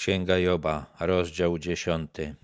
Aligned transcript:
Księga 0.00 0.38
Joba, 0.38 0.86
rozdział 1.00 1.58
dziesiąty. 1.58 2.34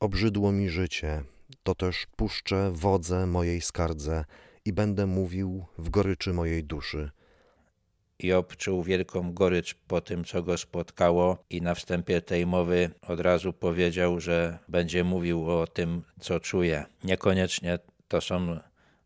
Obrzydło 0.00 0.52
mi 0.52 0.68
życie, 0.68 1.22
to 1.62 1.74
też 1.74 2.06
puszczę 2.16 2.70
wodze 2.72 3.26
mojej 3.26 3.60
skardze 3.60 4.24
i 4.64 4.72
będę 4.72 5.06
mówił 5.06 5.66
w 5.78 5.90
goryczy 5.90 6.32
mojej 6.32 6.64
duszy. 6.64 7.10
Job 8.22 8.56
czuł 8.56 8.82
wielką 8.82 9.32
gorycz 9.34 9.74
po 9.74 10.00
tym, 10.00 10.24
co 10.24 10.42
go 10.42 10.58
spotkało, 10.58 11.44
i 11.50 11.62
na 11.62 11.74
wstępie 11.74 12.20
tej 12.20 12.46
mowy 12.46 12.90
od 13.02 13.20
razu 13.20 13.52
powiedział, 13.52 14.20
że 14.20 14.58
będzie 14.68 15.04
mówił 15.04 15.50
o 15.50 15.66
tym, 15.66 16.02
co 16.20 16.40
czuje. 16.40 16.84
Niekoniecznie 17.04 17.78
to 18.08 18.20
są 18.20 18.58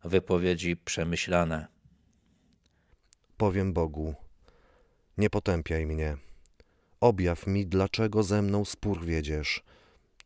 wypowiedzi 0.03 0.77
przemyślane. 0.77 1.67
Powiem 3.37 3.73
Bogu: 3.73 4.15
Nie 5.17 5.29
potępiaj 5.29 5.85
mnie. 5.85 6.32
Objaw 7.03 7.47
mi, 7.47 7.65
dlaczego 7.65 8.23
ze 8.23 8.41
mną 8.41 8.65
spór 8.65 9.05
wiedziesz. 9.05 9.63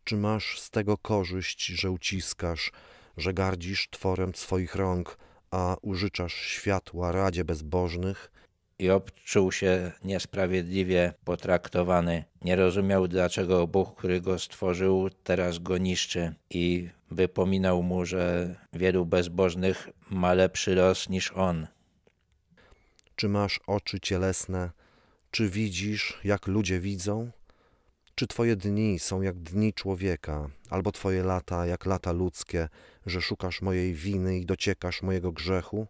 Czy 0.03 0.17
masz 0.17 0.59
z 0.61 0.69
tego 0.69 0.97
korzyść, 0.97 1.65
że 1.65 1.91
uciskasz, 1.91 2.71
że 3.17 3.33
gardzisz 3.33 3.89
tworem 3.89 4.35
swoich 4.35 4.75
rąk, 4.75 5.17
a 5.51 5.75
użyczasz 5.81 6.33
światła 6.33 7.11
radzie 7.11 7.45
bezbożnych? 7.45 8.31
Job 8.79 9.11
czuł 9.23 9.51
się 9.51 9.91
niesprawiedliwie 10.03 11.13
potraktowany. 11.25 12.23
Nie 12.41 12.55
rozumiał, 12.55 13.07
dlaczego 13.07 13.67
Bóg, 13.67 13.95
który 13.95 14.21
go 14.21 14.39
stworzył, 14.39 15.09
teraz 15.23 15.59
go 15.59 15.77
niszczy 15.77 16.33
i 16.49 16.89
wypominał 17.11 17.83
mu, 17.83 18.05
że 18.05 18.55
wielu 18.73 19.05
bezbożnych 19.05 19.89
ma 20.09 20.33
lepszy 20.33 20.75
los 20.75 21.09
niż 21.09 21.31
on. 21.31 21.67
Czy 23.15 23.29
masz 23.29 23.59
oczy 23.67 23.99
cielesne? 23.99 24.69
Czy 25.31 25.49
widzisz, 25.49 26.19
jak 26.23 26.47
ludzie 26.47 26.79
widzą? 26.79 27.31
Czy 28.15 28.27
twoje 28.27 28.55
dni 28.55 28.99
są 28.99 29.21
jak 29.21 29.39
dni 29.39 29.73
człowieka, 29.73 30.49
albo 30.69 30.91
twoje 30.91 31.23
lata 31.23 31.65
jak 31.65 31.85
lata 31.85 32.11
ludzkie, 32.11 32.69
że 33.05 33.21
szukasz 33.21 33.61
mojej 33.61 33.93
winy 33.93 34.39
i 34.39 34.45
dociekasz 34.45 35.01
mojego 35.01 35.31
grzechu? 35.31 35.87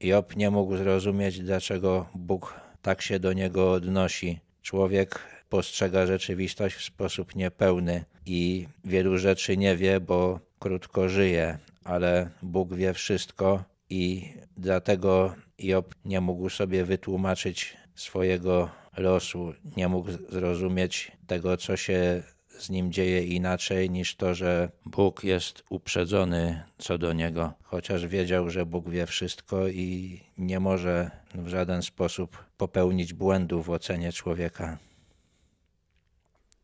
Job 0.00 0.36
nie 0.36 0.50
mógł 0.50 0.76
zrozumieć, 0.76 1.40
dlaczego 1.40 2.06
Bóg 2.14 2.54
tak 2.82 3.02
się 3.02 3.18
do 3.20 3.32
niego 3.32 3.72
odnosi. 3.72 4.40
Człowiek 4.62 5.18
postrzega 5.48 6.06
rzeczywistość 6.06 6.76
w 6.76 6.84
sposób 6.84 7.34
niepełny 7.34 8.04
i 8.26 8.68
wielu 8.84 9.18
rzeczy 9.18 9.56
nie 9.56 9.76
wie, 9.76 10.00
bo 10.00 10.40
krótko 10.58 11.08
żyje, 11.08 11.58
ale 11.84 12.30
Bóg 12.42 12.74
wie 12.74 12.94
wszystko 12.94 13.64
i 13.90 14.32
dlatego 14.56 15.34
Job 15.58 15.94
nie 16.04 16.20
mógł 16.20 16.50
sobie 16.50 16.84
wytłumaczyć 16.84 17.76
swojego 17.94 18.70
losu, 18.96 19.52
nie 19.76 19.88
mógł 19.88 20.10
zrozumieć 20.28 21.12
tego, 21.26 21.56
co 21.56 21.76
się 21.76 22.22
z 22.58 22.70
nim 22.70 22.92
dzieje 22.92 23.24
inaczej 23.24 23.90
niż 23.90 24.16
to, 24.16 24.34
że 24.34 24.70
Bóg 24.86 25.24
jest 25.24 25.64
uprzedzony 25.70 26.62
co 26.78 26.98
do 26.98 27.12
niego, 27.12 27.52
chociaż 27.62 28.06
wiedział, 28.06 28.50
że 28.50 28.66
Bóg 28.66 28.90
wie 28.90 29.06
wszystko 29.06 29.68
i 29.68 30.20
nie 30.38 30.60
może 30.60 31.10
w 31.34 31.48
żaden 31.48 31.82
sposób 31.82 32.44
popełnić 32.56 33.12
błędu 33.12 33.62
w 33.62 33.70
ocenie 33.70 34.12
człowieka. 34.12 34.78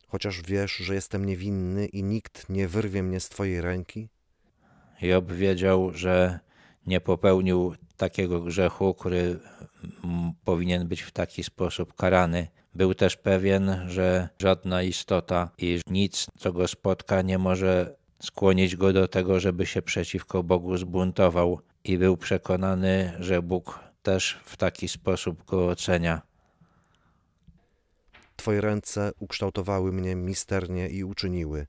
Chociaż 0.07 0.41
wiesz, 0.41 0.71
że 0.75 0.95
jestem 0.95 1.25
niewinny 1.25 1.85
i 1.85 2.03
nikt 2.03 2.49
nie 2.49 2.67
wyrwie 2.67 3.03
mnie 3.03 3.19
z 3.19 3.29
twojej 3.29 3.61
ręki? 3.61 4.09
Job 5.01 5.31
wiedział, 5.31 5.91
że 5.93 6.39
nie 6.87 7.01
popełnił 7.01 7.75
takiego 7.97 8.41
grzechu, 8.41 8.93
który 8.93 9.39
powinien 10.45 10.87
być 10.87 11.01
w 11.01 11.11
taki 11.11 11.43
sposób 11.43 11.93
karany. 11.93 12.47
Był 12.75 12.93
też 12.93 13.17
pewien, 13.17 13.79
że 13.87 14.29
żadna 14.41 14.83
istota 14.83 15.49
i 15.57 15.81
nic, 15.87 16.27
co 16.37 16.53
go 16.53 16.67
spotka, 16.67 17.21
nie 17.21 17.37
może 17.37 17.95
skłonić 18.19 18.75
go 18.75 18.93
do 18.93 19.07
tego, 19.07 19.39
żeby 19.39 19.65
się 19.65 19.81
przeciwko 19.81 20.43
Bogu 20.43 20.77
zbuntował, 20.77 21.61
i 21.83 21.97
był 21.97 22.17
przekonany, 22.17 23.13
że 23.19 23.41
Bóg 23.41 23.79
też 24.03 24.39
w 24.45 24.57
taki 24.57 24.87
sposób 24.87 25.45
go 25.45 25.67
ocenia. 25.67 26.21
Twoje 28.35 28.61
ręce 28.61 29.11
ukształtowały 29.19 29.91
mnie 29.91 30.15
misternie 30.15 30.89
i 30.89 31.03
uczyniły, 31.03 31.65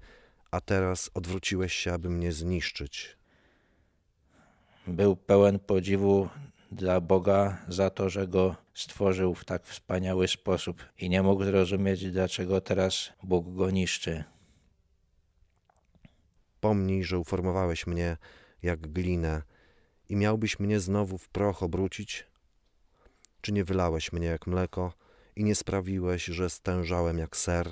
a 0.51 0.61
teraz 0.61 1.11
odwróciłeś 1.15 1.73
się, 1.75 1.93
aby 1.93 2.11
mnie 2.11 2.33
zniszczyć. 2.33 3.17
Był 4.87 5.17
pełen 5.17 5.59
podziwu 5.59 6.29
dla 6.73 7.01
Boga 7.01 7.59
za 7.69 7.91
to, 7.91 8.09
że 8.11 8.29
go 8.29 8.57
stworzył 8.75 9.35
w 9.35 9.45
tak 9.45 9.67
wspaniały 9.67 10.29
sposób 10.29 10.85
i 10.99 11.11
nie 11.11 11.23
mógł 11.23 11.45
zrozumieć, 11.45 12.11
dlaczego 12.11 12.61
teraz 12.61 13.13
Bóg 13.23 13.55
go 13.55 13.71
niszczy. 13.71 14.25
Pomnij, 16.61 17.05
że 17.05 17.19
uformowałeś 17.19 17.87
mnie 17.87 18.17
jak 18.63 18.81
glinę 18.81 19.43
i 20.09 20.17
miałbyś 20.17 20.59
mnie 20.59 20.81
znowu 20.81 21.19
w 21.19 21.29
proch 21.29 21.63
obrócić? 21.63 22.27
Czy 23.41 23.53
nie 23.53 23.65
wylałeś 23.65 24.13
mnie 24.13 24.27
jak 24.27 24.47
mleko 24.47 24.93
i 25.37 25.45
nie 25.45 25.55
sprawiłeś, 25.55 26.25
że 26.25 26.51
stężałem 26.51 27.19
jak 27.19 27.37
ser? 27.37 27.71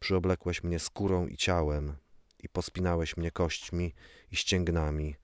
Przyoblekłeś 0.00 0.62
mnie 0.62 0.78
skórą 0.78 1.26
i 1.26 1.36
ciałem 1.36 1.96
i 2.38 2.48
pospinałeś 2.48 3.16
mnie 3.16 3.30
kośćmi 3.30 3.92
i 4.32 4.36
ścięgnami 4.36 5.16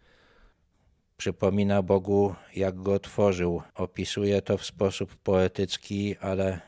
przypomina 1.20 1.82
Bogu, 1.82 2.34
jak 2.56 2.82
go 2.82 2.98
tworzył. 2.98 3.62
Opisuje 3.74 4.42
to 4.42 4.58
w 4.58 4.64
sposób 4.64 5.16
poetycki, 5.16 6.16
ale 6.20 6.60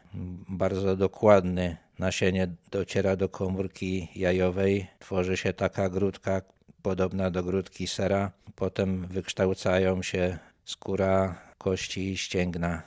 bardzo 0.49 0.97
dokładny. 0.97 1.77
Nasienie 1.99 2.49
dociera 2.71 3.17
do 3.17 3.29
komórki 3.29 4.09
jajowej, 4.17 4.87
tworzy 4.99 5.37
się 5.37 5.53
taka 5.53 5.89
grudka 5.89 6.43
podobna 6.83 7.31
do 7.31 7.43
grudki 7.43 7.87
sera, 7.87 8.33
potem 8.57 9.07
wykształcają 9.07 10.03
się 10.03 10.39
skóra, 10.65 11.39
kości 11.59 12.13
i 12.13 12.17
ścięgna. 12.17 12.83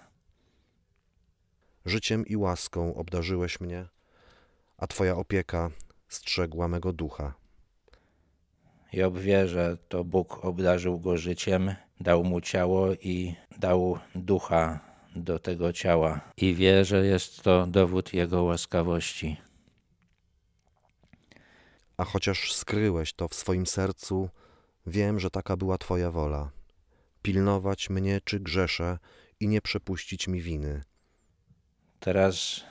Życiem 1.86 2.26
i 2.26 2.36
łaską 2.36 2.96
obdarzyłeś 2.96 3.60
mnie, 3.60 3.86
a 4.78 4.88
Twoja 4.88 5.16
opieka 5.16 5.70
strzegła 6.08 6.68
mego 6.68 6.94
ducha. 6.94 7.45
Job 8.96 9.18
wie, 9.18 9.48
że 9.48 9.78
to 9.90 10.04
Bóg 10.04 10.46
obdarzył 10.46 11.00
go 11.00 11.18
życiem, 11.18 11.76
dał 12.00 12.24
mu 12.24 12.42
ciało 12.42 12.94
i 12.94 13.36
dał 13.58 14.00
ducha 14.16 14.80
do 15.16 15.40
tego 15.40 15.74
ciała. 15.74 16.22
I 16.38 16.56
wie, 16.56 16.86
że 16.86 17.06
jest 17.06 17.42
to 17.44 17.68
dowód 17.68 18.14
Jego 18.14 18.44
łaskawości. 18.44 19.38
A 21.98 22.04
chociaż 22.04 22.54
skryłeś 22.54 23.14
to 23.14 23.28
w 23.28 23.34
swoim 23.34 23.68
sercu, 23.68 24.30
wiem, 24.88 25.20
że 25.20 25.30
taka 25.30 25.58
była 25.58 25.78
Twoja 25.78 26.12
wola. 26.12 26.52
Pilnować 27.22 27.90
mnie, 27.90 28.22
czy 28.24 28.40
grzeszę 28.40 28.98
i 29.40 29.48
nie 29.48 29.62
przepuścić 29.62 30.28
mi 30.28 30.42
winy. 30.42 30.82
Teraz 32.00 32.64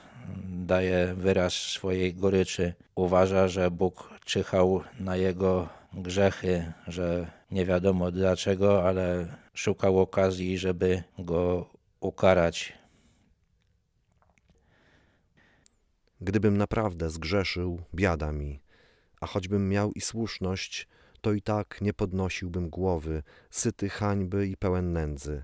daje 0.65 1.13
wyraz 1.15 1.53
swojej 1.53 2.13
goryczy. 2.13 2.73
Uważa, 2.95 3.47
że 3.47 3.71
Bóg 3.71 4.09
czyhał 4.25 4.83
na 4.99 5.15
jego 5.15 5.69
grzechy, 5.93 6.73
że 6.87 7.31
nie 7.51 7.65
wiadomo 7.65 8.11
dlaczego, 8.11 8.87
ale 8.87 9.27
szukał 9.53 9.99
okazji, 9.99 10.57
żeby 10.57 11.03
go 11.19 11.69
ukarać. 11.99 12.73
Gdybym 16.21 16.57
naprawdę 16.57 17.09
zgrzeszył, 17.09 17.81
biada 17.95 18.31
mi, 18.31 18.61
a 19.21 19.27
choćbym 19.27 19.69
miał 19.69 19.91
i 19.91 20.01
słuszność, 20.01 20.87
to 21.21 21.33
i 21.33 21.41
tak 21.41 21.81
nie 21.81 21.93
podnosiłbym 21.93 22.69
głowy, 22.69 23.23
syty 23.49 23.89
hańby 23.89 24.47
i 24.47 24.57
pełen 24.57 24.93
nędzy. 24.93 25.43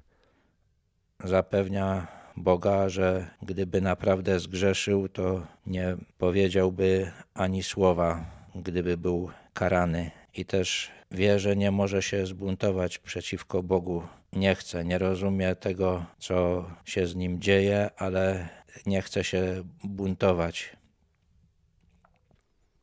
Zapewnia 1.23 2.07
Boga, 2.37 2.89
że 2.89 3.27
gdyby 3.41 3.81
naprawdę 3.81 4.39
zgrzeszył, 4.39 5.09
to 5.09 5.47
nie 5.65 5.97
powiedziałby 6.17 7.11
ani 7.33 7.63
słowa, 7.63 8.25
gdyby 8.55 8.97
był 8.97 9.31
karany 9.53 10.11
i 10.33 10.45
też 10.45 10.91
wie, 11.11 11.39
że 11.39 11.55
nie 11.55 11.71
może 11.71 12.01
się 12.01 12.25
zbuntować 12.25 12.97
przeciwko 12.97 13.63
Bogu. 13.63 14.03
Nie 14.33 14.55
chce, 14.55 14.85
nie 14.85 14.97
rozumie 14.97 15.55
tego, 15.55 16.05
co 16.19 16.65
się 16.85 17.07
z 17.07 17.15
nim 17.15 17.41
dzieje, 17.41 17.89
ale 17.97 18.49
nie 18.85 19.01
chce 19.01 19.23
się 19.23 19.63
buntować. 19.83 20.77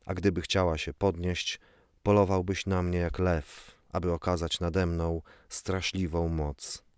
A 0.05 0.13
gdyby 0.13 0.41
chciała 0.41 0.77
się 0.77 0.93
podnieść, 0.93 1.59
polowałbyś 2.03 2.65
na 2.65 2.83
mnie 2.83 2.99
jak 2.99 3.19
lew, 3.19 3.75
aby 3.91 4.11
okazać 4.11 4.59
nade 4.59 4.85
mną 4.85 5.21
straszliwą 5.49 6.27
moc. 6.27 6.88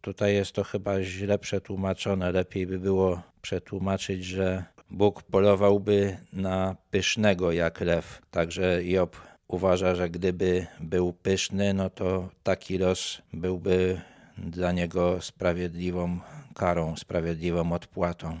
Tutaj 0.00 0.34
jest 0.34 0.52
to 0.52 0.64
chyba 0.64 1.02
źle 1.02 1.38
przetłumaczone. 1.38 2.32
Lepiej 2.32 2.66
by 2.66 2.78
było 2.78 3.22
przetłumaczyć, 3.42 4.24
że 4.24 4.64
Bóg 4.90 5.22
polowałby 5.22 6.16
na 6.32 6.76
pysznego 6.90 7.52
jak 7.52 7.80
lew. 7.80 8.22
Także 8.30 8.84
Job 8.84 9.16
uważa, 9.48 9.94
że 9.94 10.10
gdyby 10.10 10.66
był 10.80 11.12
pyszny, 11.12 11.74
no 11.74 11.90
to 11.90 12.28
taki 12.42 12.78
los 12.78 13.22
byłby 13.32 14.00
dla 14.38 14.72
niego 14.72 15.20
sprawiedliwą 15.20 16.20
karą, 16.54 16.96
sprawiedliwą 16.96 17.72
odpłatą. 17.72 18.38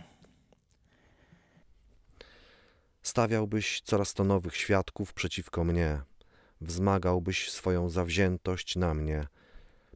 Stawiałbyś 3.02 3.80
coraz 3.80 4.14
to 4.14 4.24
nowych 4.24 4.56
świadków 4.56 5.12
przeciwko 5.12 5.64
mnie, 5.64 6.00
wzmagałbyś 6.60 7.50
swoją 7.50 7.88
zawziętość 7.88 8.76
na 8.76 8.94
mnie, 8.94 9.26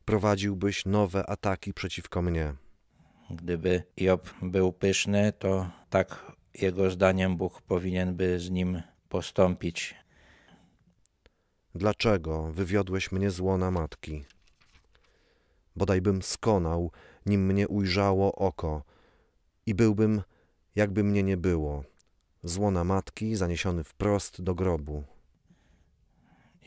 prowadziłbyś 0.05 0.87
nowe 0.87 1.27
ataki 1.27 1.75
przeciwko 1.75 2.23
mnie. 2.23 2.55
Gdyby 3.31 3.83
Job 3.97 4.35
był 4.43 4.73
pyszny, 4.73 5.33
to 5.39 5.71
tak 5.91 6.33
jego 6.55 6.91
zdaniem 6.91 7.37
Bóg 7.37 7.63
powinien 7.63 8.17
by 8.17 8.41
z 8.41 8.51
nim 8.51 8.83
postąpić. 9.09 9.95
Dlaczego 11.75 12.53
wywiodłeś 12.53 13.13
mnie 13.13 13.31
z 13.31 13.41
łona 13.41 13.71
matki? 13.71 14.25
Bodajbym 15.77 16.23
skonał, 16.23 16.91
nim 17.27 17.47
mnie 17.47 17.69
ujrzało 17.69 18.35
oko, 18.35 18.83
i 19.67 19.75
byłbym, 19.75 20.23
jakby 20.75 21.05
mnie 21.05 21.23
nie 21.23 21.37
było, 21.37 21.85
z 22.43 22.57
łona 22.57 22.85
matki 22.85 23.37
zaniesiony 23.37 23.85
wprost 23.85 24.43
do 24.43 24.55
grobu. 24.55 25.05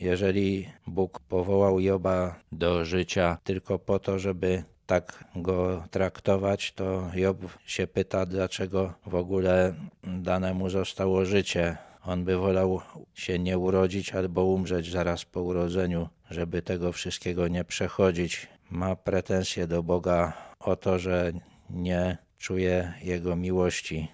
Jeżeli 0.00 0.68
Bóg 0.86 1.20
powołał 1.20 1.80
Joba 1.80 2.40
do 2.52 2.84
życia 2.84 3.38
tylko 3.44 3.78
po 3.78 3.98
to, 3.98 4.18
żeby 4.18 4.64
tak 4.86 5.24
go 5.36 5.84
traktować, 5.90 6.72
to 6.72 7.10
Job 7.14 7.38
się 7.66 7.86
pyta, 7.86 8.26
dlaczego 8.26 8.94
w 9.06 9.14
ogóle 9.14 9.74
dane 10.04 10.54
mu 10.54 10.70
zostało 10.70 11.24
życie. 11.24 11.76
On 12.04 12.24
by 12.24 12.36
wolał 12.36 12.80
się 13.14 13.38
nie 13.38 13.58
urodzić 13.58 14.14
albo 14.14 14.44
umrzeć 14.44 14.90
zaraz 14.90 15.24
po 15.24 15.42
urodzeniu, 15.42 16.08
żeby 16.30 16.62
tego 16.62 16.92
wszystkiego 16.92 17.48
nie 17.48 17.64
przechodzić. 17.64 18.46
Ma 18.70 18.96
pretensje 18.96 19.66
do 19.66 19.82
Boga 19.82 20.32
o 20.60 20.76
to, 20.76 20.98
że 20.98 21.32
nie 21.70 22.18
czuje 22.38 22.92
Jego 23.02 23.36
miłości. 23.36 24.08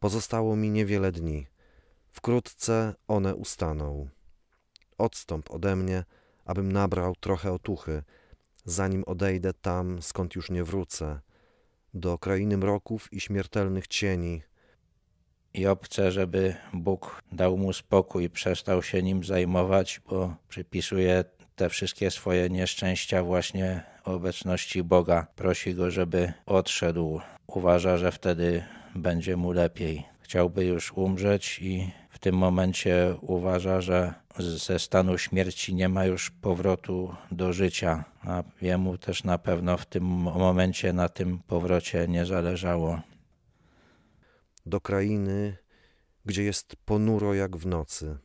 Pozostało 0.00 0.56
mi 0.56 0.70
niewiele 0.70 1.12
dni. 1.12 1.53
Wkrótce 2.14 2.94
one 3.08 3.34
ustaną. 3.34 4.08
Odstąp 4.98 5.50
ode 5.50 5.76
mnie, 5.76 6.04
abym 6.44 6.72
nabrał 6.72 7.14
trochę 7.20 7.52
otuchy, 7.52 8.02
zanim 8.64 9.04
odejdę 9.06 9.54
tam, 9.54 10.02
skąd 10.02 10.34
już 10.34 10.50
nie 10.50 10.64
wrócę, 10.64 11.20
do 11.94 12.18
krainy 12.18 12.56
mroków 12.56 13.12
i 13.12 13.20
śmiertelnych 13.20 13.86
cieni. 13.86 14.42
Job 15.54 15.84
chce, 15.84 16.12
żeby 16.12 16.54
Bóg 16.72 17.22
dał 17.32 17.56
mu 17.56 17.72
spokój, 17.72 18.30
przestał 18.30 18.82
się 18.82 19.02
nim 19.02 19.24
zajmować, 19.24 20.00
bo 20.08 20.34
przypisuje 20.48 21.24
te 21.56 21.68
wszystkie 21.68 22.10
swoje 22.10 22.50
nieszczęścia 22.50 23.22
właśnie 23.22 23.84
obecności 24.04 24.82
Boga. 24.82 25.26
Prosi 25.36 25.74
go, 25.74 25.90
żeby 25.90 26.32
odszedł. 26.46 27.20
Uważa, 27.46 27.96
że 27.96 28.12
wtedy 28.12 28.64
będzie 28.94 29.36
mu 29.36 29.52
lepiej. 29.52 30.13
Chciałby 30.24 30.64
już 30.64 30.92
umrzeć 30.92 31.58
i 31.62 31.92
w 32.10 32.18
tym 32.18 32.34
momencie 32.36 33.16
uważa, 33.20 33.80
że 33.80 34.14
ze 34.38 34.78
stanu 34.78 35.18
śmierci 35.18 35.74
nie 35.74 35.88
ma 35.88 36.04
już 36.04 36.30
powrotu 36.30 37.14
do 37.30 37.52
życia, 37.52 38.04
a 38.22 38.42
jemu 38.62 38.98
też 38.98 39.24
na 39.24 39.38
pewno 39.38 39.76
w 39.76 39.86
tym 39.86 40.04
momencie 40.04 40.92
na 40.92 41.08
tym 41.08 41.38
powrocie 41.38 42.08
nie 42.08 42.26
zależało. 42.26 43.00
Do 44.66 44.80
krainy, 44.80 45.56
gdzie 46.24 46.42
jest 46.42 46.76
ponuro 46.76 47.34
jak 47.34 47.56
w 47.56 47.66
nocy, 47.66 48.18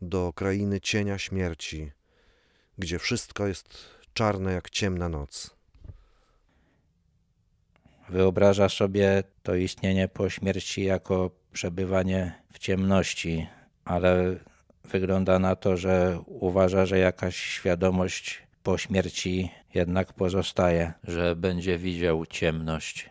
do 0.00 0.32
krainy 0.32 0.80
cienia 0.80 1.18
śmierci, 1.18 1.92
gdzie 2.78 2.98
wszystko 2.98 3.46
jest 3.46 3.78
czarne 4.12 4.52
jak 4.52 4.70
ciemna 4.70 5.08
noc. 5.08 5.57
Wyobraża 8.08 8.68
sobie 8.68 9.22
to 9.42 9.54
istnienie 9.54 10.08
po 10.08 10.30
śmierci 10.30 10.84
jako 10.84 11.30
przebywanie 11.52 12.32
w 12.52 12.58
ciemności, 12.58 13.46
ale 13.84 14.36
wygląda 14.84 15.38
na 15.38 15.56
to, 15.56 15.76
że 15.76 16.18
uważa, 16.26 16.86
że 16.86 16.98
jakaś 16.98 17.36
świadomość 17.36 18.42
po 18.62 18.78
śmierci 18.78 19.50
jednak 19.74 20.12
pozostaje, 20.12 20.92
że 21.04 21.36
będzie 21.36 21.78
widział 21.78 22.26
ciemność. 22.26 23.10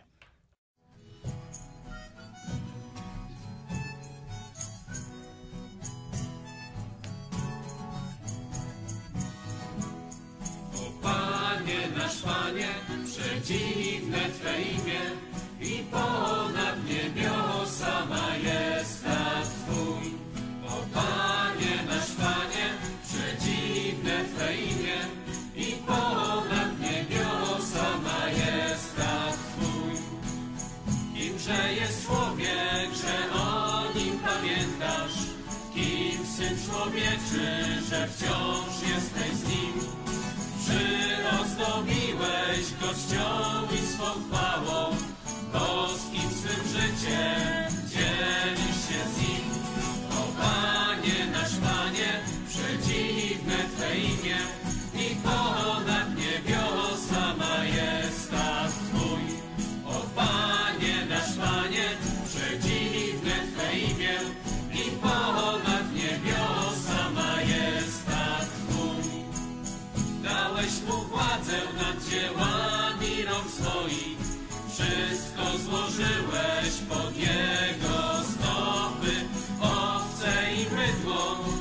Przedziwne 13.48 14.18
Twe 14.18 14.60
imię 14.62 15.00
i 15.60 15.82
ponad 15.84 16.76
niebiosa 16.88 17.47
despompało 43.70 44.90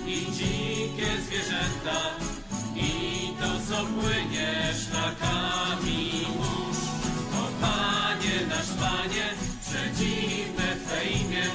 i 0.07 0.31
dzikie 0.31 1.21
zwierzęta 1.25 1.99
i 2.75 2.91
to, 3.39 3.51
co 3.69 3.85
płynie 3.85 4.53
szlakami 4.81 6.25
mórz. 6.37 6.83
O 7.41 7.43
Panie, 7.61 8.47
nasz 8.49 8.71
Panie, 8.79 9.25
przedziwne 9.61 10.75
Twe 10.85 11.05
imię 11.05 11.45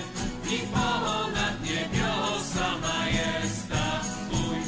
i 0.50 0.58
ponad 0.66 1.64
niebiosa 1.64 2.68
majestat 2.82 4.04
Twój. 4.30 4.58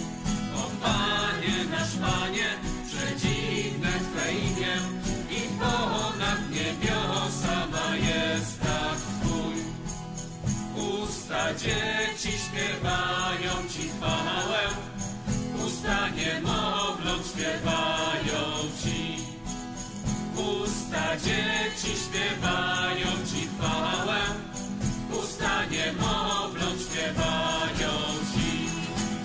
O 0.57 0.64
Panie, 0.83 1.64
nasz 1.71 1.95
Panie, 1.97 2.49
przedziwne 2.87 3.93
Twe 4.12 4.33
imię 4.33 4.75
i 5.31 5.41
ponad 5.59 6.41
niebiosa 6.50 7.67
majestat 7.67 8.99
Twój. 9.23 9.55
Usta 10.76 11.55
dzieci 11.55 11.93
dzieci 21.85 21.99
śpiewają 21.99 23.07
Ci 23.31 23.49
chwałę, 23.49 24.21
usta 25.23 25.64
niemowląt 25.64 26.81
śpiewają 26.83 27.93
Ci. 28.35 28.69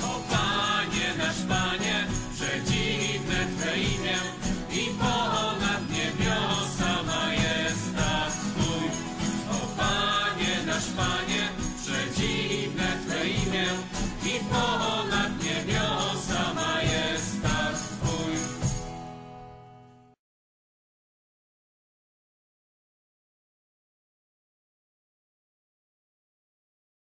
O 0.03 0.19
Panie, 0.29 1.07
nasz 1.17 1.41
Panie, 1.49 2.07
przedziwne 2.35 3.47
Twe 3.57 3.77
imię 3.77 4.17
i 4.71 4.89
ponad 4.99 5.89
niebiosa 5.91 7.03
majestat 7.03 8.33
Twój. 8.33 8.89
O 9.51 9.67
Panie, 9.77 10.63
nasz 10.65 10.89
Panie, 10.97 11.49
przedziwne 11.81 12.87
Twe 13.07 13.29
imię 13.29 13.67
i 14.25 14.39
ponad 14.45 14.98